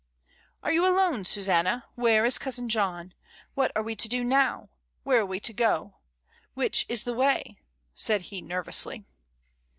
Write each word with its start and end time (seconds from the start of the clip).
"Are 0.63 0.71
you 0.71 0.83
alone, 0.83 1.25
Susanna? 1.25 1.85
where 1.93 2.25
is 2.25 2.39
cousin 2.39 2.69
John? 2.69 3.13
what 3.53 3.71
are 3.75 3.83
we 3.83 3.95
to 3.97 4.07
do 4.09 4.23
now? 4.23 4.71
where 5.03 5.19
are 5.19 5.25
we 5.27 5.39
to 5.41 5.53
go? 5.53 5.97
which 6.55 6.87
is 6.89 7.03
the 7.03 7.13
way?" 7.13 7.59
said 7.93 8.21
he 8.23 8.41
nervously. 8.41 9.05